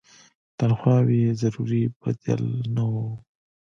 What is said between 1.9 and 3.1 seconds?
بدل نه وو.